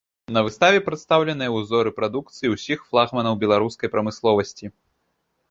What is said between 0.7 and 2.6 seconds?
прадстаўленыя ўзоры прадукцыі